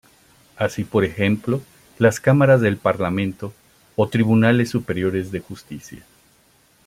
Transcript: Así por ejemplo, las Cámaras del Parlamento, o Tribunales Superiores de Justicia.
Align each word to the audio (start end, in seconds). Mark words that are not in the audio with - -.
Así 0.57 0.83
por 0.83 1.05
ejemplo, 1.05 1.61
las 1.99 2.19
Cámaras 2.19 2.59
del 2.61 2.77
Parlamento, 2.77 3.53
o 3.95 4.07
Tribunales 4.09 4.71
Superiores 4.71 5.31
de 5.31 5.41
Justicia. 5.41 6.03